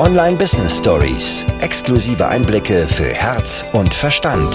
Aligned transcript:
Online 0.00 0.38
Business 0.38 0.78
Stories. 0.78 1.44
Exklusive 1.60 2.26
Einblicke 2.26 2.86
für 2.88 3.12
Herz 3.12 3.66
und 3.74 3.92
Verstand. 3.92 4.50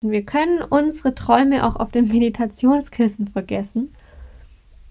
Wir 0.00 0.22
können 0.22 0.62
unsere 0.62 1.14
Träume 1.14 1.66
auch 1.66 1.76
auf 1.76 1.90
dem 1.90 2.08
Meditationskissen 2.08 3.28
vergessen, 3.28 3.94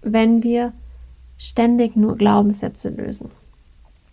wenn 0.02 0.44
wir 0.44 0.72
ständig 1.38 1.96
nur 1.96 2.16
Glaubenssätze 2.16 2.90
lösen. 2.90 3.32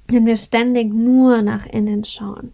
Wenn 0.07 0.25
wir 0.25 0.35
ständig 0.35 0.91
nur 0.91 1.43
nach 1.43 1.67
innen 1.67 2.05
schauen. 2.05 2.53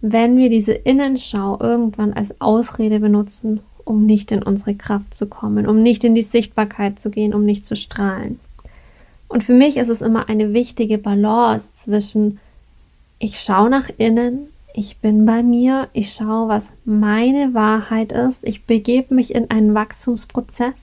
Wenn 0.00 0.36
wir 0.36 0.50
diese 0.50 0.72
Innenschau 0.72 1.60
irgendwann 1.60 2.12
als 2.12 2.40
Ausrede 2.40 2.98
benutzen, 2.98 3.60
um 3.84 4.06
nicht 4.06 4.30
in 4.32 4.42
unsere 4.42 4.74
Kraft 4.74 5.14
zu 5.14 5.26
kommen, 5.26 5.66
um 5.66 5.82
nicht 5.82 6.04
in 6.04 6.14
die 6.14 6.22
Sichtbarkeit 6.22 6.98
zu 6.98 7.10
gehen, 7.10 7.34
um 7.34 7.44
nicht 7.44 7.66
zu 7.66 7.76
strahlen. 7.76 8.40
Und 9.28 9.42
für 9.42 9.54
mich 9.54 9.76
ist 9.76 9.88
es 9.88 10.02
immer 10.02 10.28
eine 10.28 10.52
wichtige 10.52 10.98
Balance 10.98 11.72
zwischen 11.78 12.38
ich 13.18 13.40
schaue 13.40 13.70
nach 13.70 13.88
innen, 13.96 14.48
ich 14.74 14.98
bin 14.98 15.24
bei 15.24 15.42
mir, 15.42 15.88
ich 15.92 16.12
schaue, 16.12 16.48
was 16.48 16.72
meine 16.84 17.54
Wahrheit 17.54 18.12
ist, 18.12 18.40
ich 18.42 18.64
begebe 18.64 19.14
mich 19.14 19.34
in 19.34 19.50
einen 19.50 19.72
Wachstumsprozess 19.72 20.74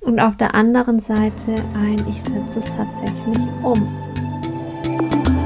und 0.00 0.20
auf 0.20 0.36
der 0.36 0.54
anderen 0.54 1.00
Seite 1.00 1.54
ein, 1.74 2.04
ich 2.08 2.22
setze 2.22 2.58
es 2.58 2.66
tatsächlich 2.76 3.48
um. 3.62 5.37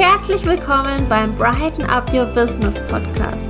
Herzlich 0.00 0.46
willkommen 0.46 1.06
beim 1.10 1.34
Brighten 1.34 1.84
Up 1.84 2.10
Your 2.10 2.24
Business 2.24 2.80
Podcast, 2.88 3.46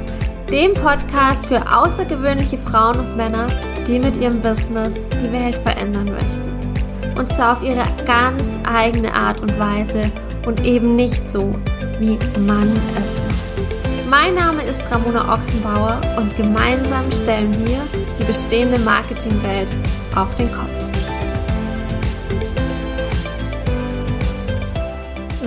dem 0.51 0.75
Podcast 0.75 1.47
für 1.47 1.63
außergewöhnliche 1.73 2.59
Frauen 2.59 2.99
und 2.99 3.17
Männer, 3.17 3.47
die 3.87 4.01
mit 4.01 4.17
ihrem 4.17 4.41
Business 4.41 5.07
die 5.23 5.31
Welt 5.31 5.55
verändern 5.55 6.11
möchten. 6.11 7.17
Und 7.17 7.33
zwar 7.33 7.53
auf 7.53 7.63
ihre 7.63 7.85
ganz 8.05 8.59
eigene 8.65 9.15
Art 9.15 9.41
und 9.41 9.57
Weise 9.61 10.11
und 10.45 10.67
eben 10.67 10.97
nicht 10.97 11.29
so, 11.29 11.53
wie 12.01 12.19
man 12.41 12.73
es 12.97 13.21
macht. 13.21 14.11
Mein 14.11 14.35
Name 14.35 14.63
ist 14.63 14.83
Ramona 14.91 15.33
Ochsenbauer 15.33 16.01
und 16.17 16.37
gemeinsam 16.37 17.13
stellen 17.13 17.57
wir 17.65 17.79
die 18.19 18.25
bestehende 18.25 18.81
Marketingwelt 18.81 19.71
auf 20.17 20.35
den 20.35 20.51
Kopf. 20.51 20.80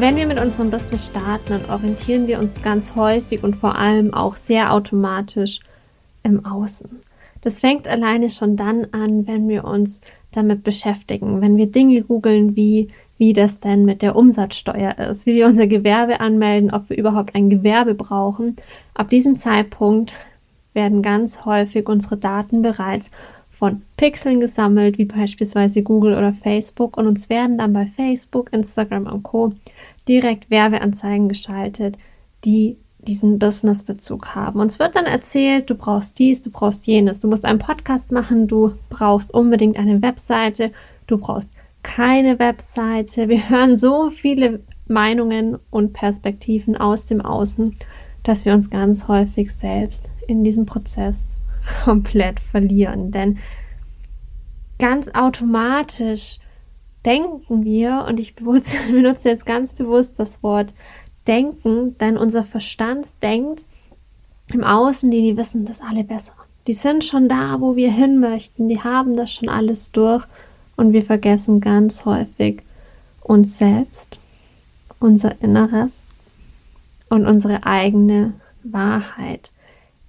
Wenn 0.03 0.17
wir 0.17 0.27
mit 0.27 0.37
unserem 0.37 0.69
Business 0.69 1.05
starten, 1.05 1.47
dann 1.47 1.69
orientieren 1.69 2.27
wir 2.27 2.37
uns 2.37 2.61
ganz 2.61 2.93
häufig 2.93 3.41
und 3.41 3.55
vor 3.55 3.77
allem 3.77 4.13
auch 4.13 4.35
sehr 4.35 4.73
automatisch 4.73 5.61
im 6.23 6.45
Außen. 6.45 6.89
Das 7.39 7.61
fängt 7.61 7.87
alleine 7.87 8.29
schon 8.29 8.57
dann 8.57 8.85
an, 8.91 9.27
wenn 9.27 9.47
wir 9.47 9.63
uns 9.63 10.01
damit 10.33 10.61
beschäftigen, 10.61 11.39
wenn 11.39 11.55
wir 11.55 11.67
Dinge 11.67 12.01
googeln, 12.01 12.57
wie, 12.57 12.89
wie 13.17 13.31
das 13.31 13.61
denn 13.61 13.85
mit 13.85 14.01
der 14.01 14.17
Umsatzsteuer 14.17 14.99
ist, 14.99 15.25
wie 15.25 15.35
wir 15.35 15.47
unser 15.47 15.67
Gewerbe 15.67 16.19
anmelden, 16.19 16.73
ob 16.73 16.89
wir 16.89 16.97
überhaupt 16.97 17.33
ein 17.33 17.49
Gewerbe 17.49 17.95
brauchen. 17.95 18.57
Ab 18.95 19.07
diesem 19.07 19.37
Zeitpunkt 19.37 20.15
werden 20.73 21.01
ganz 21.01 21.45
häufig 21.45 21.87
unsere 21.87 22.17
Daten 22.17 22.61
bereits 22.61 23.09
von 23.53 23.83
Pixeln 23.97 24.39
gesammelt, 24.39 24.97
wie 24.97 25.05
beispielsweise 25.05 25.83
Google 25.83 26.15
oder 26.15 26.33
Facebook, 26.33 26.97
und 26.97 27.07
uns 27.07 27.29
werden 27.29 27.57
dann 27.57 27.71
bei 27.71 27.85
Facebook, 27.85 28.51
Instagram 28.51 29.05
und 29.05 29.23
Co 29.23 29.53
direkt 30.07 30.49
Werbeanzeigen 30.49 31.29
geschaltet, 31.29 31.97
die 32.43 32.77
diesen 32.99 33.37
Business-Bezug 33.37 34.33
haben. 34.33 34.59
Uns 34.59 34.79
wird 34.79 34.95
dann 34.95 35.05
erzählt, 35.05 35.69
du 35.69 35.75
brauchst 35.75 36.17
dies, 36.17 36.41
du 36.41 36.49
brauchst 36.49 36.87
jenes, 36.87 37.19
du 37.19 37.27
musst 37.27 37.45
einen 37.45 37.59
Podcast 37.59 38.11
machen, 38.11 38.47
du 38.47 38.73
brauchst 38.89 39.33
unbedingt 39.33 39.77
eine 39.77 40.01
Webseite, 40.01 40.71
du 41.07 41.17
brauchst 41.17 41.51
keine 41.83 42.39
Webseite. 42.39 43.27
Wir 43.27 43.49
hören 43.49 43.75
so 43.75 44.09
viele 44.09 44.61
Meinungen 44.87 45.57
und 45.69 45.93
Perspektiven 45.93 46.75
aus 46.77 47.05
dem 47.05 47.21
Außen, 47.21 47.75
dass 48.23 48.45
wir 48.45 48.53
uns 48.53 48.69
ganz 48.69 49.07
häufig 49.07 49.51
selbst 49.53 50.09
in 50.27 50.43
diesem 50.43 50.65
Prozess 50.65 51.37
komplett 51.83 52.39
verlieren. 52.39 53.11
Denn 53.11 53.39
ganz 54.79 55.09
automatisch 55.09 56.39
denken 57.05 57.63
wir, 57.63 58.05
und 58.07 58.19
ich 58.19 58.35
benutze 58.35 59.29
jetzt 59.29 59.45
ganz 59.45 59.73
bewusst 59.73 60.19
das 60.19 60.41
Wort 60.43 60.73
denken, 61.27 61.97
denn 61.97 62.17
unser 62.17 62.43
Verstand 62.43 63.07
denkt 63.21 63.65
im 64.53 64.63
Außen, 64.63 65.09
die, 65.09 65.21
die 65.21 65.37
wissen 65.37 65.65
das 65.65 65.81
alle 65.81 66.03
besser. 66.03 66.33
Die 66.67 66.73
sind 66.73 67.03
schon 67.03 67.27
da, 67.27 67.59
wo 67.59 67.75
wir 67.75 67.91
hin 67.91 68.19
möchten, 68.19 68.69
die 68.69 68.81
haben 68.81 69.15
das 69.15 69.31
schon 69.31 69.49
alles 69.49 69.91
durch 69.91 70.25
und 70.75 70.93
wir 70.93 71.03
vergessen 71.03 71.61
ganz 71.61 72.05
häufig 72.05 72.61
uns 73.21 73.57
selbst, 73.57 74.17
unser 74.99 75.41
Inneres 75.41 76.05
und 77.09 77.25
unsere 77.25 77.65
eigene 77.65 78.33
Wahrheit. 78.63 79.51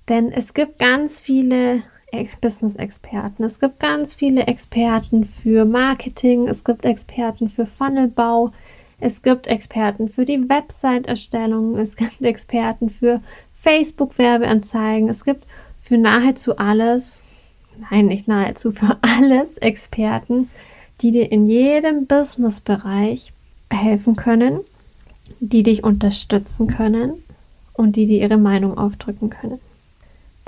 Denn 0.09 0.33
es 0.33 0.55
gibt 0.55 0.79
ganz 0.79 1.21
viele 1.21 1.83
Business-Experten. 2.41 3.43
Es 3.43 3.59
gibt 3.59 3.81
ganz 3.81 4.15
viele 4.15 4.47
Experten 4.47 5.25
für 5.25 5.65
Marketing, 5.65 6.47
es 6.47 6.65
gibt 6.65 6.85
Experten 6.85 7.49
für 7.49 7.67
Funnelbau, 7.67 8.53
es 9.01 9.23
gibt 9.23 9.47
Experten 9.47 10.09
für 10.09 10.25
die 10.25 10.49
Website-Erstellung, 10.49 11.77
es 11.77 11.97
gibt 11.97 12.21
Experten 12.23 12.91
für 12.91 13.21
Facebook-Werbeanzeigen, 13.61 15.09
es 15.09 15.25
gibt 15.25 15.45
für 15.81 15.99
nahezu 15.99 16.57
alles, 16.57 17.23
nein, 17.91 18.07
nicht 18.07 18.29
nahezu, 18.29 18.73
für 18.73 18.99
alles 19.01 19.59
Experten, 19.59 20.49
die 21.01 21.11
dir 21.11 21.33
in 21.33 21.47
jedem 21.47 22.07
Business-Bereich 22.07 23.33
helfen 23.71 24.15
können, 24.15 24.61
die 25.41 25.65
dich 25.65 25.83
unterstützen 25.83 26.69
können 26.69 27.25
und 27.73 27.97
die 27.97 28.07
dir 28.07 28.23
ihre 28.23 28.37
Meinung 28.37 28.79
aufdrücken 28.79 29.31
können. 29.31 29.59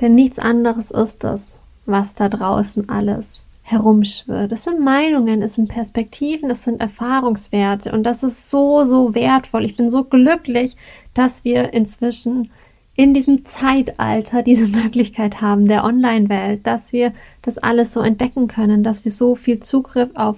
Denn 0.00 0.14
nichts 0.14 0.38
anderes 0.38 0.90
ist 0.90 1.24
das, 1.24 1.56
was 1.86 2.14
da 2.14 2.28
draußen 2.28 2.88
alles 2.88 3.44
herumschwirrt. 3.62 4.52
Es 4.52 4.62
sind 4.62 4.80
Meinungen, 4.80 5.42
es 5.42 5.54
sind 5.54 5.68
Perspektiven, 5.68 6.50
es 6.50 6.62
sind 6.62 6.80
Erfahrungswerte 6.80 7.90
und 7.92 8.04
das 8.04 8.22
ist 8.22 8.48
so, 8.48 8.84
so 8.84 9.14
wertvoll. 9.14 9.64
Ich 9.64 9.76
bin 9.76 9.90
so 9.90 10.04
glücklich, 10.04 10.76
dass 11.14 11.44
wir 11.44 11.72
inzwischen 11.72 12.50
in 12.94 13.12
diesem 13.12 13.44
Zeitalter 13.44 14.42
diese 14.42 14.68
Möglichkeit 14.82 15.40
haben 15.40 15.66
der 15.66 15.84
Online-Welt, 15.84 16.66
dass 16.66 16.92
wir 16.92 17.12
das 17.42 17.58
alles 17.58 17.92
so 17.92 18.00
entdecken 18.00 18.46
können, 18.46 18.84
dass 18.84 19.04
wir 19.04 19.12
so 19.12 19.34
viel 19.34 19.58
Zugriff 19.60 20.10
auf 20.14 20.36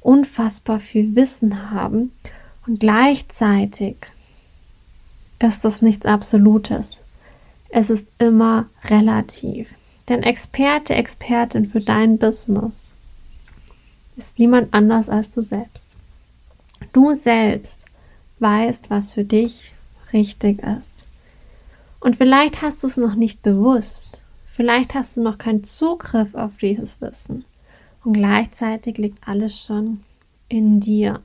unfassbar 0.00 0.78
viel 0.78 1.16
Wissen 1.16 1.70
haben 1.70 2.12
und 2.66 2.80
gleichzeitig 2.80 3.96
ist 5.38 5.64
das 5.64 5.80
nichts 5.82 6.06
Absolutes 6.06 7.02
es 7.68 7.90
ist 7.90 8.06
immer 8.18 8.66
relativ. 8.84 9.68
Denn 10.08 10.22
Experte, 10.22 10.94
Expertin 10.94 11.66
für 11.66 11.80
dein 11.80 12.18
Business 12.18 12.92
ist 14.16 14.38
niemand 14.38 14.72
anders 14.72 15.08
als 15.08 15.30
du 15.30 15.42
selbst. 15.42 15.94
Du 16.92 17.14
selbst 17.14 17.86
weißt, 18.38 18.90
was 18.90 19.14
für 19.14 19.24
dich 19.24 19.72
richtig 20.12 20.62
ist. 20.62 20.90
Und 22.00 22.16
vielleicht 22.16 22.62
hast 22.62 22.82
du 22.82 22.86
es 22.86 22.96
noch 22.96 23.14
nicht 23.14 23.42
bewusst. 23.42 24.20
Vielleicht 24.54 24.94
hast 24.94 25.16
du 25.16 25.22
noch 25.22 25.38
keinen 25.38 25.64
Zugriff 25.64 26.34
auf 26.34 26.52
dieses 26.60 27.00
Wissen. 27.00 27.44
Und 28.04 28.12
gleichzeitig 28.12 28.98
liegt 28.98 29.26
alles 29.26 29.60
schon 29.60 30.00
in 30.48 30.80
dir. 30.80 31.20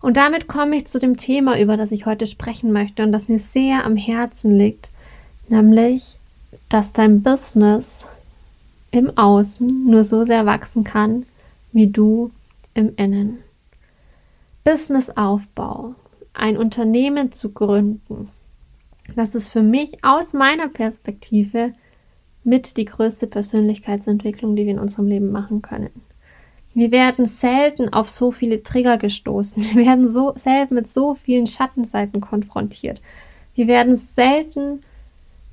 Und 0.00 0.16
damit 0.16 0.46
komme 0.46 0.76
ich 0.76 0.86
zu 0.86 0.98
dem 1.00 1.16
Thema, 1.16 1.58
über 1.58 1.76
das 1.76 1.90
ich 1.90 2.06
heute 2.06 2.26
sprechen 2.26 2.72
möchte 2.72 3.02
und 3.02 3.10
das 3.10 3.28
mir 3.28 3.38
sehr 3.38 3.84
am 3.84 3.96
Herzen 3.96 4.56
liegt, 4.56 4.90
nämlich, 5.50 6.18
dass 6.68 6.92
dein 6.92 7.22
Business 7.22 8.06
im 8.90 9.16
Außen 9.16 9.84
nur 9.84 10.04
so 10.04 10.24
sehr 10.24 10.46
wachsen 10.46 10.84
kann, 10.84 11.26
wie 11.72 11.88
du 11.88 12.30
im 12.74 12.94
Innen. 12.96 13.38
Businessaufbau, 14.64 15.94
ein 16.32 16.56
Unternehmen 16.56 17.32
zu 17.32 17.50
gründen, 17.50 18.30
das 19.16 19.34
ist 19.34 19.48
für 19.48 19.62
mich 19.62 20.04
aus 20.04 20.32
meiner 20.32 20.68
Perspektive 20.68 21.72
mit 22.44 22.76
die 22.76 22.84
größte 22.84 23.26
Persönlichkeitsentwicklung, 23.26 24.56
die 24.56 24.64
wir 24.64 24.72
in 24.72 24.78
unserem 24.78 25.06
Leben 25.06 25.30
machen 25.30 25.62
können. 25.62 25.90
Wir 26.74 26.90
werden 26.92 27.26
selten 27.26 27.92
auf 27.92 28.08
so 28.08 28.30
viele 28.30 28.62
Trigger 28.62 28.98
gestoßen. 28.98 29.62
Wir 29.74 29.86
werden 29.86 30.06
so 30.06 30.34
selten 30.36 30.74
mit 30.74 30.88
so 30.88 31.14
vielen 31.14 31.46
Schattenseiten 31.46 32.20
konfrontiert. 32.20 33.00
Wir 33.54 33.66
werden 33.66 33.96
selten 33.96 34.82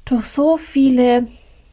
durch 0.06 0.26
so 0.26 0.58
viele 0.58 1.28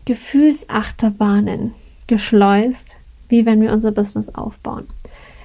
Gefühlsachterbahnen 0.04 1.74
geschleust, 2.06 2.96
wie 3.28 3.46
wenn 3.46 3.60
wir 3.60 3.72
unser 3.72 3.92
Business 3.92 4.34
aufbauen. 4.34 4.86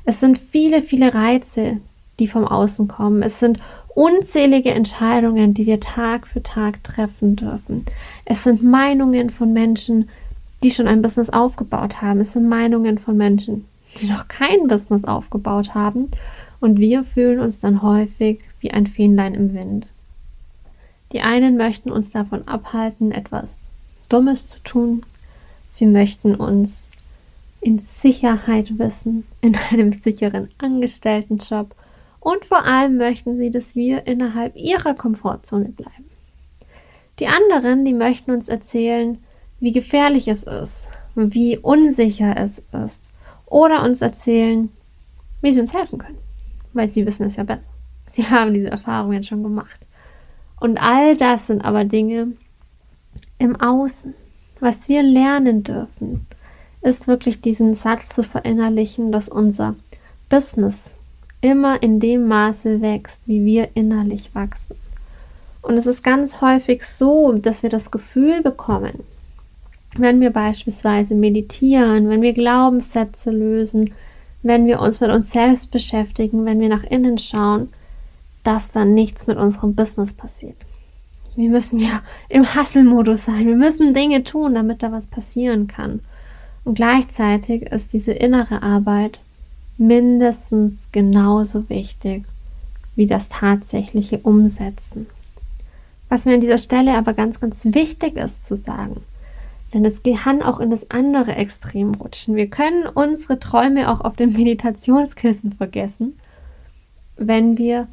Es 0.06 0.19
sind 0.19 0.38
viele, 0.38 0.81
viele 0.81 1.13
Reize, 1.13 1.78
die 2.19 2.28
vom 2.28 2.48
Außen 2.48 2.88
kommen. 2.88 3.22
Es 3.22 3.39
sind 3.39 3.60
unzählige 3.94 4.72
Entscheidungen, 4.72 5.54
die 5.54 5.66
wir 5.66 5.80
Tag 5.80 6.28
für 6.28 6.42
Tag 6.42 6.84
treffen 6.84 7.36
dürfen. 7.36 7.86
Es 8.25 8.44
sind 8.44 8.63
Meinungen 8.63 9.30
von 9.30 9.54
Menschen, 9.54 10.10
die 10.63 10.72
schon 10.72 10.88
ein 10.88 11.01
Business 11.01 11.30
aufgebaut 11.30 12.01
haben. 12.01 12.19
Es 12.19 12.34
sind 12.34 12.48
Meinungen 12.48 12.98
von 12.98 13.18
Menschen, 13.18 13.66
die 14.00 14.07
noch 14.07 14.28
kein 14.28 14.68
Business 14.68 15.04
aufgebaut 15.04 15.75
haben. 15.75 16.10
Und 16.60 16.80
wir 16.80 17.04
fühlen 17.04 17.39
uns 17.39 17.60
dann 17.60 17.81
häufig 17.81 18.39
wie 18.60 18.72
ein 18.72 18.88
Fähnlein 18.88 19.36
im 19.36 19.54
Wind. 19.54 19.88
Die 21.12 21.21
einen 21.21 21.57
möchten 21.57 21.92
uns 21.92 22.09
davon 22.09 22.48
abhalten, 22.48 23.12
etwas 23.12 23.69
Dummes 24.09 24.48
zu 24.48 24.62
tun. 24.63 25.06
Sie 25.69 25.86
möchten 25.86 26.36
uns 26.36 26.83
in 27.62 27.86
Sicherheit 27.88 28.77
wissen, 28.77 29.25
in 29.42 29.56
einem 29.56 29.92
sicheren 29.92 30.50
Angestelltenjob 30.57 31.75
und 32.19 32.45
vor 32.45 32.65
allem 32.65 32.98
möchten 32.98 33.38
sie, 33.38 33.51
dass 33.51 33.75
wir 33.75 34.06
innerhalb 34.06 34.56
ihrer 34.56 34.94
Komfortzone 34.94 35.69
bleiben. 35.69 36.06
Die 37.19 37.27
anderen, 37.27 37.86
die 37.86 37.94
möchten 37.94 38.31
uns 38.31 38.48
erzählen, 38.48 39.18
wie 39.60 39.71
gefährlich 39.71 40.27
es 40.27 40.44
ist, 40.44 40.89
wie 41.15 41.57
unsicher 41.57 42.36
es 42.38 42.62
ist 42.86 43.01
oder 43.48 43.83
uns 43.83 44.01
erzählen, 44.01 44.69
wie 45.42 45.51
sie 45.51 45.62
uns 45.62 45.74
helfen 45.74 46.00
können, 46.00 46.19
weil 46.74 46.89
sie 46.89 47.06
wissen 47.06 47.25
es 47.25 47.38
ja 47.38 47.44
besser. 47.44 47.69
Sie 48.12 48.27
haben 48.27 48.53
diese 48.53 48.69
Erfahrungen 48.69 49.24
schon 49.24 49.42
gemacht. 49.42 49.87
Und 50.59 50.77
all 50.77 51.15
das 51.15 51.48
sind 51.48 51.63
aber 51.63 51.86
Dinge 51.86 52.33
im 53.38 53.56
Außen. 53.56 54.13
Was 54.59 54.89
wir 54.89 55.04
lernen 55.04 55.63
dürfen, 55.63 56.25
ist 56.81 57.07
wirklich 57.07 57.42
diesen 57.42 57.75
Satz 57.75 58.09
zu 58.09 58.24
verinnerlichen, 58.24 59.12
dass 59.12 59.30
unser 59.30 59.75
Business 60.30 60.98
immer 61.42 61.81
in 61.83 62.00
dem 62.00 62.27
Maße 62.27 62.81
wächst, 62.81 63.27
wie 63.27 63.45
wir 63.45 63.69
innerlich 63.75 64.33
wachsen. 64.33 64.75
Und 65.62 65.77
es 65.77 65.86
ist 65.86 66.04
ganz 66.04 66.42
häufig 66.42 66.83
so, 66.83 67.33
dass 67.33 67.62
wir 67.62 67.69
das 67.69 67.92
Gefühl 67.92 68.42
bekommen, 68.42 69.03
wenn 69.98 70.21
wir 70.21 70.31
beispielsweise 70.31 71.13
meditieren, 71.13 72.10
wenn 72.10 72.21
wir 72.21 72.33
Glaubenssätze 72.33 73.31
lösen, 73.31 73.94
wenn 74.44 74.65
wir 74.65 74.80
uns 74.80 75.01
mit 75.01 75.12
uns 75.12 75.31
selbst 75.31 75.71
beschäftigen, 75.71 76.45
wenn 76.45 76.60
wir 76.60 76.69
nach 76.69 76.83
innen 76.83 77.18
schauen, 77.18 77.69
dass 78.48 78.72
dann 78.72 78.94
nichts 78.94 79.28
mit 79.28 79.38
unserem 79.38 79.76
Business 79.76 80.14
passiert. 80.14 80.56
Wir 81.36 81.50
müssen 81.50 81.80
ja 81.80 82.02
im 82.30 82.56
Hustle-Modus 82.56 83.26
sein. 83.26 83.46
Wir 83.46 83.58
müssen 83.58 83.94
Dinge 83.94 84.24
tun, 84.24 84.56
damit 84.56 84.82
da 84.82 84.92
was 84.94 85.06
passieren 85.06 85.68
kann. 85.68 86.00
Und 86.64 86.76
gleichzeitig 86.76 87.64
ist 87.64 87.92
diese 87.92 88.14
innere 88.14 88.64
Arbeit 88.64 89.20
mindestens 89.78 90.80
genauso 90.94 91.70
wichtig 91.70 92.24
wie 92.96 93.06
das 93.06 93.28
tatsächliche 93.28 94.20
Umsetzen. 94.20 95.08
Was 96.08 96.24
mir 96.24 96.36
an 96.36 96.42
dieser 96.42 96.58
Stelle 96.58 96.96
aber 96.96 97.14
ganz, 97.14 97.42
ganz 97.42 97.66
wichtig 97.66 98.16
ist 98.16 98.48
zu 98.48 98.56
sagen, 98.56 99.02
denn 99.74 99.84
es 99.84 100.02
kann 100.04 100.42
auch 100.42 100.62
in 100.62 100.72
das 100.72 100.90
andere 100.90 101.36
Extrem 101.36 101.96
rutschen. 101.96 102.38
Wir 102.38 102.48
können 102.48 102.88
unsere 102.88 103.40
Träume 103.40 103.92
auch 103.92 104.00
auf 104.00 104.16
dem 104.16 104.32
Meditationskissen 104.32 105.52
vergessen, 105.52 106.18
wenn 107.18 107.58
wir 107.58 107.88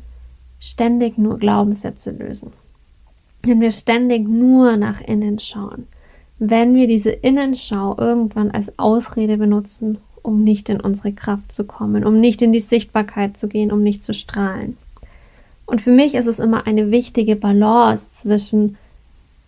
ständig 0.64 1.19
nur 1.19 1.38
Glaubenssätze 1.38 2.11
lösen. 2.11 2.52
Wenn 3.43 3.61
wir 3.61 3.70
ständig 3.70 4.26
nur 4.26 4.78
nach 4.78 5.02
innen 5.02 5.38
schauen. 5.38 5.87
Wenn 6.38 6.75
wir 6.75 6.87
diese 6.88 7.11
Innenschau 7.11 7.96
irgendwann 7.99 8.50
als 8.50 8.78
Ausrede 8.78 9.37
benutzen, 9.37 9.99
um 10.22 10.43
nicht 10.43 10.70
in 10.70 10.81
unsere 10.81 11.12
Kraft 11.12 11.52
zu 11.52 11.64
kommen, 11.64 12.05
um 12.05 12.19
nicht 12.19 12.40
in 12.40 12.52
die 12.52 12.61
Sichtbarkeit 12.61 13.37
zu 13.37 13.46
gehen, 13.46 13.70
um 13.70 13.82
nicht 13.82 14.02
zu 14.02 14.14
strahlen. 14.14 14.78
Und 15.66 15.82
für 15.82 15.93
mich 15.93 16.14
ist 16.14 16.26
es 16.26 16.38
immer 16.38 16.67
eine 16.67 16.90
wichtige 16.90 17.37
Balance 17.37 18.10
zwischen 18.17 18.76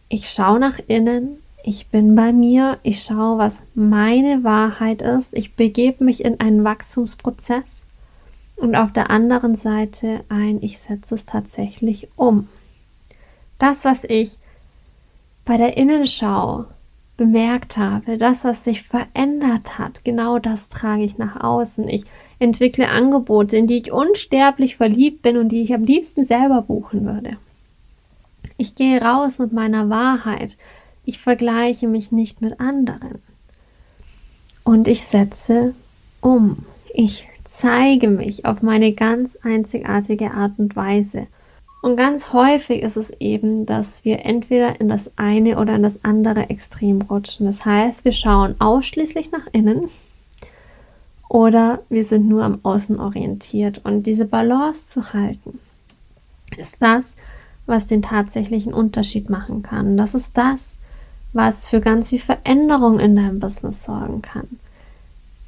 ich 0.09 0.29
schaue 0.29 0.61
nach 0.61 0.79
innen, 0.87 1.39
ich 1.65 1.89
bin 1.89 2.15
bei 2.15 2.33
mir, 2.33 2.79
ich 2.83 3.03
schaue, 3.03 3.39
was 3.39 3.63
meine 3.75 4.45
Wahrheit 4.45 5.03
ist, 5.03 5.37
ich 5.37 5.55
begebe 5.55 6.05
mich 6.05 6.25
in 6.25 6.39
einen 6.41 6.63
Wachstumsprozess 6.63 7.65
und 8.57 8.75
auf 8.75 8.93
der 8.93 9.11
anderen 9.11 9.57
Seite 9.57 10.25
ein, 10.29 10.63
ich 10.63 10.79
setze 10.79 11.15
es 11.15 11.27
tatsächlich 11.27 12.09
um. 12.17 12.49
Das, 13.59 13.85
was 13.85 14.05
ich 14.05 14.39
bei 15.45 15.57
der 15.57 15.77
Innenschau 15.77 16.67
bemerkt 17.17 17.79
habe, 17.79 18.19
das, 18.19 18.45
was 18.45 18.65
sich 18.65 18.83
verändert 18.83 19.79
hat, 19.79 20.05
genau 20.05 20.39
das 20.39 20.69
trage 20.69 21.05
ich 21.05 21.19
nach 21.19 21.43
außen. 21.43 21.89
Ich 21.89 22.05
entwickle 22.39 22.89
Angebote, 22.89 23.57
in 23.57 23.67
die 23.67 23.79
ich 23.79 23.93
unsterblich 23.93 24.77
verliebt 24.77 25.23
bin 25.23 25.39
und 25.39 25.49
die 25.51 25.63
ich 25.63 25.73
am 25.73 25.85
liebsten 25.85 26.25
selber 26.25 26.63
buchen 26.63 27.07
würde. 27.07 27.39
Ich 28.59 28.75
gehe 28.75 29.01
raus 29.01 29.39
mit 29.39 29.53
meiner 29.53 29.89
Wahrheit. 29.89 30.57
Ich 31.05 31.21
vergleiche 31.21 31.89
mich 31.89 32.11
nicht 32.11 32.41
mit 32.41 32.59
anderen. 32.61 33.23
Und 34.65 34.89
ich 34.89 35.05
setze 35.05 35.75
um. 36.21 36.65
Ich 36.93 37.29
zeige 37.57 38.09
mich 38.09 38.45
auf 38.45 38.63
meine 38.63 38.93
ganz 38.93 39.37
einzigartige 39.43 40.33
Art 40.33 40.59
und 40.59 40.77
Weise. 40.77 41.27
Und 41.83 41.97
ganz 41.97 42.33
häufig 42.33 42.83
ist 42.83 42.97
es 42.97 43.11
eben, 43.21 43.65
dass 43.65 44.05
wir 44.05 44.27
entweder 44.27 44.81
in 44.81 44.89
das 44.89 45.13
eine 45.17 45.59
oder 45.59 45.77
in 45.77 45.83
das 45.83 46.05
andere 46.05 46.51
Extrem 46.51 47.03
rutschen. 47.03 47.47
Das 47.47 47.65
heißt, 47.65 48.05
wir 48.05 48.13
schauen 48.13 48.57
ausschließlich 48.59 49.31
nach 49.31 49.47
innen 49.53 49.89
oder 51.29 51.81
wir 51.89 52.05
sind 52.05 52.29
nur 52.29 52.45
am 52.45 52.59
Außen 52.63 53.01
orientiert. 53.01 53.81
Und 53.85 54.03
diese 54.05 54.27
Balance 54.27 54.89
zu 54.89 55.13
halten, 55.13 55.59
ist 56.57 56.83
das, 56.83 57.17
was 57.67 57.87
den 57.87 58.03
tatsächlichen 58.03 58.75
Unterschied 58.75 59.31
machen 59.31 59.63
kann. 59.63 59.97
Das 59.97 60.15
ist 60.15 60.37
das, 60.37 60.77
was 61.33 61.69
für 61.69 61.81
ganz 61.81 62.11
viel 62.11 62.19
Veränderung 62.19 63.01
in 63.01 63.17
deinem 63.17 63.41
Business 63.41 63.85
sorgen 63.85 64.23
kann. 64.23 64.59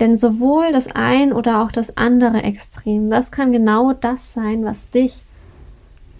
Denn 0.01 0.17
sowohl 0.17 0.73
das 0.73 0.87
ein 0.89 1.33
oder 1.33 1.63
auch 1.63 1.73
das 1.73 1.97
andere 1.97 2.43
Extrem, 2.43 3.11
das 3.11 3.33
kann 3.33 3.53
genau 3.53 3.93
das 3.93 4.33
sein, 4.33 4.65
was 4.65 4.91
dich 4.91 5.23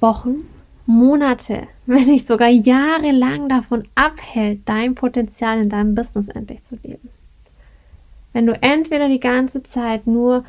Wochen, 0.01 0.49
Monate, 0.87 1.69
wenn 1.87 2.07
nicht 2.07 2.27
sogar 2.27 2.49
jahrelang 2.49 3.49
davon 3.49 3.85
abhält, 3.95 4.61
dein 4.65 4.95
Potenzial 4.95 5.61
in 5.61 5.69
deinem 5.69 5.95
Business 5.95 6.29
endlich 6.29 6.65
zu 6.65 6.77
leben. 6.83 7.09
Wenn 8.33 8.47
du 8.47 8.53
entweder 8.61 9.09
die 9.09 9.21
ganze 9.21 9.63
Zeit 9.63 10.07
nur 10.07 10.45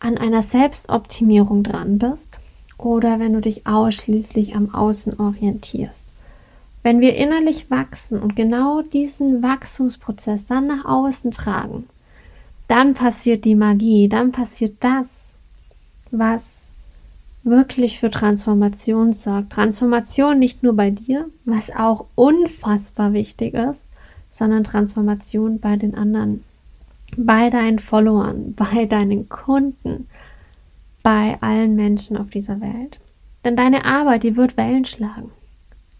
an 0.00 0.18
einer 0.18 0.42
Selbstoptimierung 0.42 1.62
dran 1.62 1.98
bist 1.98 2.36
oder 2.76 3.20
wenn 3.20 3.32
du 3.32 3.40
dich 3.40 3.66
ausschließlich 3.66 4.56
am 4.56 4.74
Außen 4.74 5.18
orientierst. 5.20 6.08
Wenn 6.82 7.00
wir 7.00 7.14
innerlich 7.14 7.70
wachsen 7.70 8.20
und 8.20 8.34
genau 8.34 8.82
diesen 8.82 9.42
Wachstumsprozess 9.42 10.46
dann 10.46 10.66
nach 10.66 10.84
außen 10.84 11.30
tragen, 11.30 11.86
dann 12.72 12.94
passiert 12.94 13.44
die 13.44 13.54
Magie, 13.54 14.08
dann 14.08 14.32
passiert 14.32 14.76
das, 14.80 15.34
was 16.10 16.68
wirklich 17.42 18.00
für 18.00 18.10
Transformation 18.10 19.12
sorgt. 19.12 19.52
Transformation 19.52 20.38
nicht 20.38 20.62
nur 20.62 20.74
bei 20.74 20.88
dir, 20.88 21.28
was 21.44 21.70
auch 21.70 22.06
unfassbar 22.14 23.12
wichtig 23.12 23.52
ist, 23.52 23.90
sondern 24.30 24.64
Transformation 24.64 25.60
bei 25.60 25.76
den 25.76 25.94
anderen, 25.94 26.44
bei 27.14 27.50
deinen 27.50 27.78
Followern, 27.78 28.54
bei 28.54 28.86
deinen 28.86 29.28
Kunden, 29.28 30.08
bei 31.02 31.36
allen 31.42 31.76
Menschen 31.76 32.16
auf 32.16 32.30
dieser 32.30 32.62
Welt. 32.62 33.00
Denn 33.44 33.54
deine 33.54 33.84
Arbeit, 33.84 34.22
die 34.22 34.34
wird 34.34 34.56
Wellen 34.56 34.86
schlagen. 34.86 35.30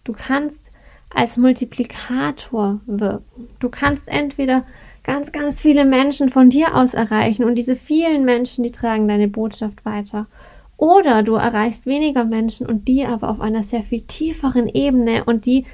Du 0.04 0.14
kannst 0.14 0.70
als 1.10 1.36
Multiplikator 1.36 2.80
wirken. 2.86 3.48
Du 3.58 3.68
kannst 3.68 4.08
entweder 4.08 4.64
ganz, 5.04 5.32
ganz 5.32 5.60
viele 5.60 5.84
Menschen 5.84 6.28
von 6.28 6.50
dir 6.50 6.76
aus 6.76 6.94
erreichen 6.94 7.44
und 7.44 7.56
diese 7.56 7.76
vielen 7.76 8.24
Menschen, 8.24 8.62
die 8.64 8.72
tragen 8.72 9.08
deine 9.08 9.28
Botschaft 9.28 9.84
weiter. 9.84 10.26
Oder 10.76 11.22
du 11.22 11.34
erreichst 11.34 11.86
weniger 11.86 12.24
Menschen 12.24 12.66
und 12.66 12.88
die 12.88 13.04
aber 13.04 13.28
auf 13.28 13.40
einer 13.40 13.62
sehr 13.62 13.82
viel 13.82 14.02
tieferen 14.02 14.68
Ebene 14.68 15.24
und 15.24 15.46
die 15.46 15.64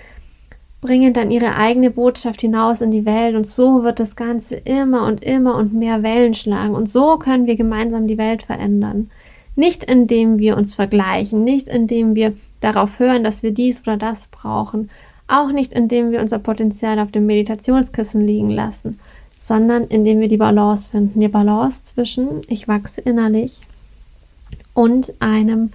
bringen 0.81 1.13
dann 1.13 1.31
ihre 1.31 1.57
eigene 1.57 1.91
Botschaft 1.91 2.41
hinaus 2.41 2.81
in 2.83 2.91
die 2.91 3.05
Welt 3.05 3.35
und 3.35 3.47
so 3.47 3.83
wird 3.83 3.99
das 3.99 4.17
Ganze 4.17 4.57
immer 4.57 5.07
und 5.07 5.25
immer 5.25 5.57
und 5.57 5.73
mehr 5.73 6.03
Wellen 6.03 6.35
schlagen 6.35 6.75
und 6.75 6.89
so 6.89 7.19
können 7.19 7.47
wir 7.47 7.57
gemeinsam 7.57 8.07
die 8.07 8.19
Welt 8.19 8.45
verändern. 8.45 9.11
Nicht 9.57 9.83
indem 9.83 10.39
wir 10.39 10.57
uns 10.57 10.77
vergleichen, 10.77 11.43
nicht 11.43 11.67
indem 11.67 12.15
wir 12.15 12.35
darauf 12.61 13.01
hören, 13.01 13.25
dass 13.25 13.43
wir 13.43 13.51
dies 13.51 13.83
oder 13.83 13.97
das 13.97 14.29
brauchen, 14.29 14.89
auch 15.27 15.51
nicht 15.51 15.73
indem 15.73 16.13
wir 16.13 16.21
unser 16.21 16.39
Potenzial 16.39 17.01
auf 17.01 17.11
dem 17.11 17.27
Meditationskissen 17.27 18.21
liegen 18.21 18.51
lassen, 18.51 19.01
sondern 19.39 19.85
indem 19.85 20.21
wir 20.21 20.29
die 20.29 20.37
Balance 20.37 20.91
finden. 20.91 21.21
Die 21.21 21.29
Balance 21.29 21.85
zwischen 21.85 22.43
ich 22.49 22.69
wachse 22.69 23.01
innerlich 23.01 23.61
und 24.75 25.15
einem, 25.21 25.73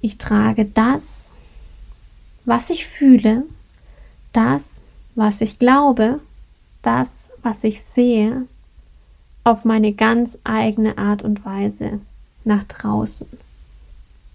ich 0.00 0.18
trage 0.18 0.64
das, 0.64 1.30
was 2.44 2.70
ich 2.70 2.86
fühle, 2.86 3.44
das, 4.32 4.68
was 5.14 5.40
ich 5.40 5.58
glaube, 5.58 6.20
das, 6.82 7.12
was 7.42 7.62
ich 7.62 7.82
sehe, 7.82 8.46
auf 9.44 9.64
meine 9.64 9.92
ganz 9.92 10.38
eigene 10.44 10.98
Art 10.98 11.22
und 11.22 11.44
Weise 11.44 12.00
nach 12.44 12.64
draußen. 12.64 13.26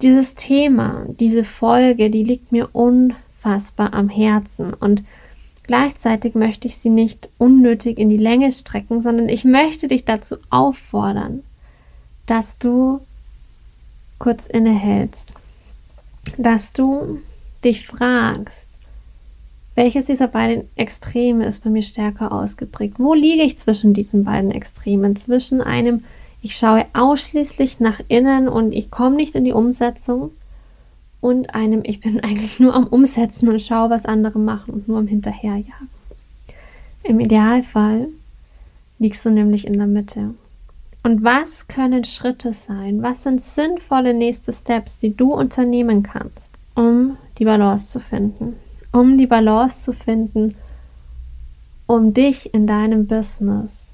Dieses 0.01 0.35
Thema, 0.35 1.05
diese 1.19 1.43
Folge, 1.43 2.09
die 2.09 2.23
liegt 2.23 2.51
mir 2.51 2.69
unfassbar 2.73 3.93
am 3.93 4.09
Herzen 4.09 4.73
und 4.73 5.03
gleichzeitig 5.69 6.33
möchte 6.33 6.67
ich 6.67 6.79
sie 6.79 6.89
nicht 6.89 7.29
unnötig 7.37 7.99
in 7.99 8.09
die 8.09 8.17
Länge 8.17 8.51
strecken, 8.51 9.03
sondern 9.03 9.29
ich 9.29 9.45
möchte 9.45 9.87
dich 9.87 10.03
dazu 10.03 10.37
auffordern, 10.49 11.43
dass 12.25 12.57
du 12.57 13.01
kurz 14.17 14.47
innehältst, 14.47 15.31
dass 16.39 16.73
du 16.73 17.19
dich 17.63 17.85
fragst, 17.85 18.67
welches 19.75 20.07
dieser 20.07 20.27
beiden 20.27 20.67
Extreme 20.75 21.45
ist 21.45 21.63
bei 21.63 21.69
mir 21.69 21.83
stärker 21.83 22.31
ausgeprägt? 22.31 22.95
Wo 22.97 23.13
liege 23.13 23.43
ich 23.43 23.59
zwischen 23.59 23.93
diesen 23.93 24.23
beiden 24.23 24.49
Extremen? 24.49 25.17
Zwischen 25.17 25.61
einem, 25.61 26.03
ich 26.41 26.55
schaue 26.55 26.87
ausschließlich 26.93 27.79
nach 27.79 28.01
innen 28.07 28.49
und 28.49 28.73
ich 28.73 28.89
komme 28.89 29.17
nicht 29.17 29.35
in 29.35 29.43
die 29.43 29.53
Umsetzung 29.53 30.31
und 31.21 31.53
einem, 31.55 31.81
ich 31.83 31.99
bin 31.99 32.19
eigentlich 32.23 32.59
nur 32.59 32.73
am 32.73 32.87
Umsetzen 32.87 33.49
und 33.49 33.61
schaue, 33.61 33.89
was 33.89 34.05
andere 34.05 34.39
machen 34.39 34.73
und 34.73 34.87
nur 34.87 34.99
am 34.99 35.07
Hinterherjagen. 35.07 35.89
Im 37.03 37.19
Idealfall 37.19 38.07
liegst 38.99 39.25
du 39.25 39.29
nämlich 39.29 39.65
in 39.65 39.77
der 39.77 39.87
Mitte. 39.87 40.33
Und 41.03 41.23
was 41.23 41.67
können 41.67 42.03
Schritte 42.03 42.51
sein? 42.51 43.01
Was 43.01 43.23
sind 43.23 43.39
sinnvolle 43.39 44.13
nächste 44.13 44.51
Steps, 44.51 44.97
die 44.97 45.15
du 45.15 45.33
unternehmen 45.33 46.03
kannst, 46.03 46.51
um 46.75 47.17
die 47.37 47.45
Balance 47.45 47.87
zu 47.87 48.01
finden? 48.01 48.55
um 48.91 49.17
die 49.17 49.27
Balance 49.27 49.81
zu 49.81 49.93
finden, 49.93 50.55
um 51.85 52.13
dich 52.13 52.53
in 52.53 52.67
deinem 52.67 53.07
Business 53.07 53.93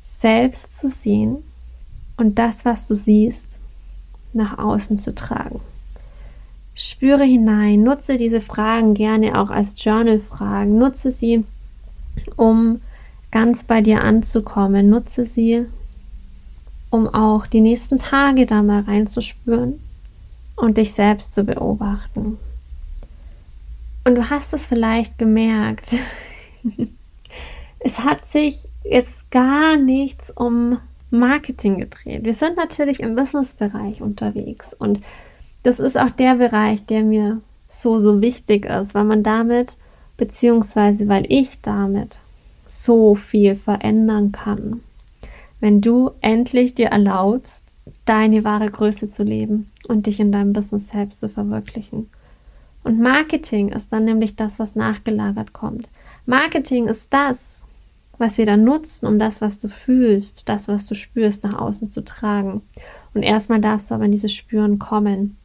selbst 0.00 0.74
zu 0.74 0.88
sehen 0.88 1.38
und 2.16 2.38
das, 2.38 2.64
was 2.64 2.86
du 2.86 2.94
siehst, 2.94 3.58
nach 4.32 4.58
außen 4.58 4.98
zu 4.98 5.14
tragen. 5.14 5.60
Spüre 6.74 7.24
hinein, 7.24 7.82
nutze 7.82 8.16
diese 8.16 8.40
Fragen 8.40 8.94
gerne 8.94 9.38
auch 9.38 9.50
als 9.50 9.74
Journal-Fragen, 9.82 10.78
nutze 10.78 11.12
sie, 11.12 11.44
um 12.36 12.80
ganz 13.30 13.64
bei 13.64 13.82
dir 13.82 14.02
anzukommen, 14.02 14.88
nutze 14.88 15.24
sie, 15.24 15.66
um 16.90 17.08
auch 17.08 17.46
die 17.46 17.60
nächsten 17.60 17.98
Tage 17.98 18.46
da 18.46 18.62
mal 18.62 18.82
reinzuspüren 18.82 19.80
und 20.56 20.78
dich 20.78 20.92
selbst 20.92 21.34
zu 21.34 21.44
beobachten. 21.44 22.38
Und 24.04 24.14
du 24.14 24.30
hast 24.30 24.52
es 24.52 24.66
vielleicht 24.66 25.18
gemerkt. 25.18 25.96
es 27.78 27.98
hat 27.98 28.26
sich 28.26 28.68
jetzt 28.84 29.30
gar 29.30 29.76
nichts 29.76 30.30
um 30.30 30.78
Marketing 31.10 31.78
gedreht. 31.78 32.24
Wir 32.24 32.34
sind 32.34 32.56
natürlich 32.56 33.00
im 33.00 33.14
Businessbereich 33.14 34.00
unterwegs 34.00 34.74
und 34.74 35.00
das 35.62 35.78
ist 35.78 35.98
auch 35.98 36.10
der 36.10 36.36
Bereich, 36.36 36.84
der 36.86 37.02
mir 37.02 37.40
so, 37.70 37.98
so 37.98 38.20
wichtig 38.20 38.64
ist, 38.66 38.94
weil 38.94 39.04
man 39.04 39.22
damit, 39.22 39.76
beziehungsweise 40.16 41.08
weil 41.08 41.24
ich 41.28 41.60
damit 41.62 42.20
so 42.66 43.14
viel 43.14 43.54
verändern 43.54 44.32
kann. 44.32 44.80
Wenn 45.60 45.80
du 45.80 46.10
endlich 46.20 46.74
dir 46.74 46.88
erlaubst, 46.88 47.62
deine 48.04 48.44
wahre 48.44 48.70
Größe 48.70 49.10
zu 49.10 49.22
leben 49.22 49.70
und 49.86 50.06
dich 50.06 50.20
in 50.20 50.32
deinem 50.32 50.52
Business 50.52 50.88
selbst 50.88 51.20
zu 51.20 51.28
verwirklichen. 51.28 52.10
Und 52.84 53.00
Marketing 53.00 53.68
ist 53.68 53.92
dann 53.92 54.04
nämlich 54.04 54.34
das, 54.34 54.58
was 54.58 54.74
nachgelagert 54.74 55.52
kommt. 55.52 55.88
Marketing 56.26 56.88
ist 56.88 57.12
das, 57.12 57.64
was 58.18 58.38
wir 58.38 58.46
dann 58.46 58.64
nutzen, 58.64 59.06
um 59.06 59.18
das, 59.18 59.40
was 59.40 59.58
du 59.58 59.68
fühlst, 59.68 60.48
das, 60.48 60.68
was 60.68 60.86
du 60.86 60.94
spürst, 60.94 61.44
nach 61.44 61.58
außen 61.58 61.90
zu 61.90 62.04
tragen. 62.04 62.62
Und 63.14 63.22
erstmal 63.22 63.60
darfst 63.60 63.90
du 63.90 63.94
aber 63.94 64.04
in 64.04 64.12
dieses 64.12 64.32
Spüren 64.32 64.78
kommen. 64.78 65.36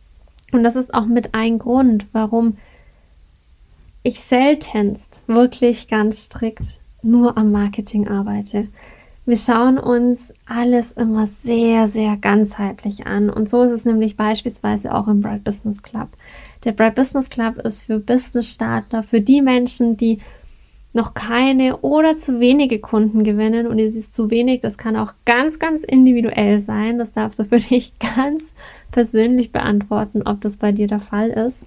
Und 0.52 0.64
das 0.64 0.76
ist 0.76 0.94
auch 0.94 1.06
mit 1.06 1.34
ein 1.34 1.60
Grund, 1.60 2.06
warum 2.14 2.58
ich 4.04 4.22
seltenst 4.22 5.22
wirklich 5.28 5.88
ganz 5.88 6.26
strikt 6.26 6.80
nur 7.02 7.38
am 7.38 7.52
Marketing 7.52 8.08
arbeite. 8.08 8.68
Wir 9.26 9.36
schauen 9.36 9.78
uns 9.78 10.34
alles 10.46 10.94
immer 10.94 11.28
sehr, 11.28 11.90
sehr 11.90 12.16
ganzheitlich 12.16 13.06
an. 13.06 13.30
Und 13.30 13.50
so 13.50 13.64
ist 13.64 13.72
es 13.72 13.84
nämlich 13.84 14.16
beispielsweise 14.16 14.96
auch 14.96 15.10
im 15.10 15.20
Bright 15.20 15.44
Business 15.44 15.84
Club. 15.84 16.08
Der 16.64 16.72
Bright 16.72 16.96
Business 16.96 17.30
Club 17.30 17.58
ist 17.58 17.84
für 17.84 18.00
Business-Starter, 18.00 19.04
für 19.04 19.20
die 19.20 19.42
Menschen, 19.42 19.98
die 19.98 20.20
noch 20.94 21.14
keine 21.14 21.78
oder 21.82 22.16
zu 22.16 22.40
wenige 22.40 22.80
Kunden 22.80 23.24
gewinnen 23.24 23.68
und 23.68 23.80
es 23.80 23.96
ist 23.96 24.16
zu 24.16 24.32
wenig, 24.32 24.62
das 24.62 24.78
kann 24.78 24.96
auch 24.96 25.14
ganz, 25.26 25.60
ganz 25.60 25.84
individuell 25.84 26.60
sein. 26.60 26.98
Das 26.98 27.12
darfst 27.12 27.38
du 27.40 27.44
für 27.44 27.60
dich 27.60 27.94
ganz 28.16 28.44
persönlich 28.92 29.52
beantworten, 29.52 30.24
ob 30.24 30.42
das 30.42 30.58
bei 30.58 30.72
dir 30.72 30.88
der 30.88 31.00
Fall 31.00 31.30
ist. 31.30 31.64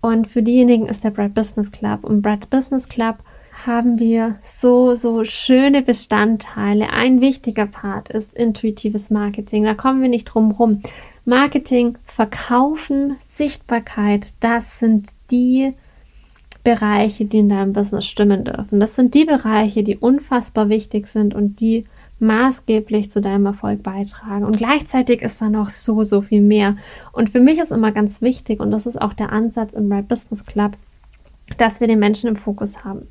Und 0.00 0.28
für 0.28 0.42
diejenigen 0.42 0.86
ist 0.86 1.04
der 1.04 1.10
Bright 1.10 1.34
Business 1.34 1.72
Club. 1.72 2.04
Und 2.04 2.22
Bright 2.22 2.48
Business 2.50 2.88
Club 2.88 3.16
haben 3.64 3.98
wir 3.98 4.38
so, 4.44 4.94
so 4.94 5.24
schöne 5.24 5.82
Bestandteile. 5.82 6.90
Ein 6.90 7.20
wichtiger 7.20 7.66
Part 7.66 8.10
ist 8.10 8.34
intuitives 8.36 9.10
Marketing. 9.10 9.64
Da 9.64 9.74
kommen 9.74 10.02
wir 10.02 10.08
nicht 10.08 10.26
drum 10.26 10.50
rum. 10.50 10.82
Marketing, 11.24 11.98
Verkaufen, 12.04 13.16
Sichtbarkeit, 13.26 14.34
das 14.40 14.78
sind 14.78 15.08
die 15.30 15.72
Bereiche, 16.62 17.24
die 17.24 17.38
in 17.38 17.48
deinem 17.48 17.72
Business 17.72 18.06
stimmen 18.06 18.44
dürfen. 18.44 18.80
Das 18.80 18.94
sind 18.94 19.14
die 19.14 19.24
Bereiche, 19.24 19.82
die 19.82 19.96
unfassbar 19.96 20.68
wichtig 20.68 21.06
sind 21.06 21.34
und 21.34 21.60
die 21.60 21.84
maßgeblich 22.18 23.10
zu 23.10 23.20
deinem 23.20 23.46
Erfolg 23.46 23.82
beitragen. 23.82 24.44
Und 24.44 24.56
gleichzeitig 24.56 25.22
ist 25.22 25.40
da 25.40 25.50
noch 25.50 25.70
so, 25.70 26.02
so 26.02 26.20
viel 26.20 26.40
mehr. 26.40 26.76
Und 27.12 27.30
für 27.30 27.40
mich 27.40 27.58
ist 27.58 27.72
immer 27.72 27.92
ganz 27.92 28.22
wichtig, 28.22 28.60
und 28.60 28.70
das 28.70 28.86
ist 28.86 29.00
auch 29.00 29.12
der 29.12 29.32
Ansatz 29.32 29.74
im 29.74 29.90
Right 29.92 30.08
Business 30.08 30.44
Club, 30.44 30.72
dass 31.58 31.80
wir 31.80 31.88
den 31.88 31.98
Menschen 31.98 32.28
im 32.28 32.36
Fokus 32.36 32.84
haben. 32.84 33.02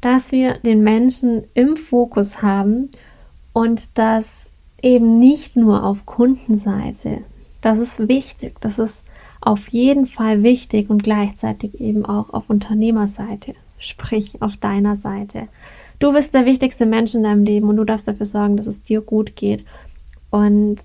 Dass 0.00 0.32
wir 0.32 0.58
den 0.58 0.82
Menschen 0.82 1.44
im 1.54 1.76
Fokus 1.76 2.42
haben 2.42 2.90
und 3.52 3.98
das 3.98 4.50
eben 4.82 5.18
nicht 5.18 5.56
nur 5.56 5.84
auf 5.84 6.06
Kundenseite 6.06 7.22
das 7.60 7.78
ist 7.78 8.08
wichtig. 8.08 8.60
Das 8.60 8.78
ist 8.78 9.04
auf 9.40 9.68
jeden 9.68 10.06
Fall 10.06 10.42
wichtig 10.42 10.90
und 10.90 11.02
gleichzeitig 11.02 11.80
eben 11.80 12.04
auch 12.04 12.30
auf 12.30 12.50
Unternehmerseite, 12.50 13.52
sprich 13.78 14.40
auf 14.42 14.56
deiner 14.56 14.96
Seite. 14.96 15.48
Du 15.98 16.12
bist 16.12 16.32
der 16.32 16.46
wichtigste 16.46 16.86
Mensch 16.86 17.14
in 17.14 17.24
deinem 17.24 17.42
Leben 17.42 17.68
und 17.68 17.76
du 17.76 17.84
darfst 17.84 18.06
dafür 18.06 18.26
sorgen, 18.26 18.56
dass 18.56 18.66
es 18.66 18.82
dir 18.82 19.00
gut 19.00 19.34
geht. 19.34 19.64
Und 20.30 20.76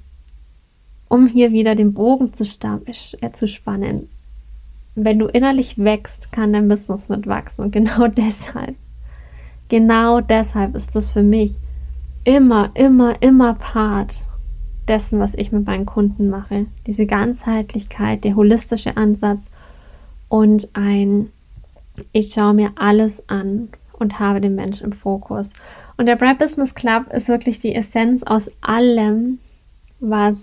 um 1.08 1.28
hier 1.28 1.52
wieder 1.52 1.76
den 1.76 1.94
Bogen 1.94 2.34
zu, 2.34 2.44
äh, 2.44 3.32
zu 3.32 3.48
spannen, 3.48 4.10
wenn 4.96 5.20
du 5.20 5.28
innerlich 5.28 5.78
wächst, 5.78 6.32
kann 6.32 6.54
dein 6.54 6.68
Business 6.68 7.10
mitwachsen. 7.10 7.66
Und 7.66 7.72
genau 7.72 8.08
deshalb, 8.08 8.76
genau 9.70 10.22
deshalb 10.22 10.76
ist 10.76 10.96
das 10.96 11.12
für 11.12 11.24
mich 11.24 11.60
immer, 12.24 12.72
immer, 12.74 13.22
immer 13.22 13.54
Part 13.54 14.24
dessen, 14.88 15.20
was 15.20 15.36
ich 15.36 15.52
mit 15.52 15.66
meinen 15.66 15.86
Kunden 15.86 16.30
mache. 16.30 16.66
Diese 16.88 17.06
Ganzheitlichkeit, 17.06 18.24
der 18.24 18.36
holistische 18.36 18.98
Ansatz 18.98 19.50
und 20.30 20.70
ein, 20.74 21.32
ich 22.12 22.34
schaue 22.34 22.54
mir 22.56 22.72
alles 22.76 23.30
an 23.30 23.70
und 24.04 24.20
habe 24.20 24.42
den 24.42 24.54
Menschen 24.54 24.86
im 24.86 24.92
Fokus. 24.94 25.52
Und 25.98 26.06
der 26.06 26.16
Bright 26.16 26.38
Business 26.38 26.76
Club 26.76 27.12
ist 27.12 27.30
wirklich 27.30 27.60
die 27.60 27.74
Essenz 27.74 28.22
aus 28.22 28.52
allem, 28.62 29.40
was 30.00 30.38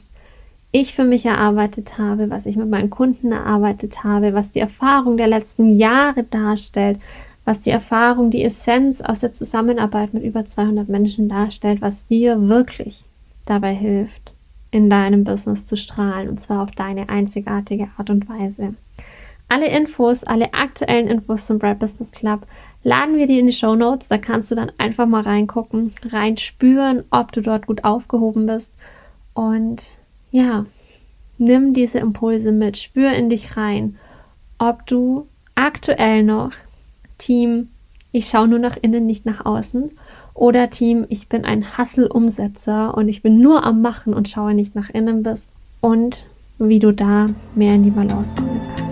ich 0.72 0.94
für 0.94 1.04
mich 1.04 1.26
erarbeitet 1.26 1.98
habe, 1.98 2.30
was 2.30 2.46
ich 2.46 2.56
mit 2.56 2.68
meinen 2.68 2.90
Kunden 2.90 3.32
erarbeitet 3.32 4.02
habe, 4.04 4.34
was 4.34 4.52
die 4.52 4.60
Erfahrung 4.60 5.16
der 5.16 5.28
letzten 5.28 5.76
Jahre 5.76 6.24
darstellt, 6.24 6.98
was 7.44 7.60
die 7.60 7.70
Erfahrung, 7.70 8.30
die 8.30 8.44
Essenz 8.44 9.00
aus 9.00 9.20
der 9.20 9.32
Zusammenarbeit 9.32 10.14
mit 10.14 10.22
über 10.22 10.44
200 10.44 10.88
Menschen 10.88 11.28
darstellt, 11.28 11.82
was 11.82 12.06
dir 12.06 12.48
wirklich 12.48 13.02
dabei 13.46 13.74
hilft, 13.74 14.32
in 14.70 14.88
deinem 14.88 15.24
Business 15.24 15.66
zu 15.66 15.76
strahlen 15.76 16.28
und 16.28 16.40
zwar 16.40 16.62
auf 16.62 16.70
deine 16.70 17.08
einzigartige 17.08 17.88
Art 17.96 18.10
und 18.10 18.28
Weise. 18.28 18.70
Alle 19.48 19.66
Infos, 19.66 20.22
alle 20.22 20.54
aktuellen 20.54 21.08
Infos 21.08 21.46
zum 21.46 21.58
Bright 21.58 21.80
Business 21.80 22.12
Club 22.12 22.46
laden 22.82 23.16
wir 23.16 23.26
dir 23.26 23.40
in 23.40 23.46
die 23.46 23.52
Show 23.52 23.74
Notes. 23.74 24.08
Da 24.08 24.18
kannst 24.18 24.50
du 24.50 24.54
dann 24.54 24.72
einfach 24.78 25.06
mal 25.06 25.22
reingucken, 25.22 25.92
reinspüren, 26.04 27.04
ob 27.10 27.32
du 27.32 27.40
dort 27.40 27.66
gut 27.66 27.84
aufgehoben 27.84 28.46
bist. 28.46 28.72
Und 29.34 29.92
ja, 30.30 30.66
nimm 31.38 31.74
diese 31.74 31.98
Impulse 31.98 32.52
mit, 32.52 32.76
spür 32.76 33.12
in 33.12 33.28
dich 33.28 33.56
rein, 33.56 33.96
ob 34.58 34.86
du 34.86 35.26
aktuell 35.54 36.22
noch 36.22 36.52
Team, 37.18 37.68
ich 38.12 38.28
schaue 38.28 38.48
nur 38.48 38.58
nach 38.58 38.76
innen, 38.80 39.06
nicht 39.06 39.26
nach 39.26 39.44
außen 39.44 39.90
oder 40.34 40.70
Team, 40.70 41.06
ich 41.08 41.28
bin 41.28 41.44
ein 41.44 41.76
Hustle-Umsetzer 41.76 42.96
und 42.96 43.08
ich 43.08 43.22
bin 43.22 43.40
nur 43.40 43.64
am 43.64 43.82
Machen 43.82 44.14
und 44.14 44.28
schaue 44.28 44.54
nicht 44.54 44.74
nach 44.74 44.90
innen 44.90 45.22
bist. 45.22 45.50
Und 45.80 46.24
wie 46.58 46.78
du 46.78 46.92
da 46.92 47.28
mehr 47.54 47.74
in 47.74 47.82
die 47.82 47.90
Balance 47.90 48.34
kommen 48.34 48.60
kannst. 48.76 48.89